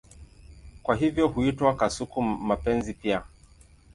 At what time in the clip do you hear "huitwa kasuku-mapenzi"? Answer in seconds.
1.27-2.93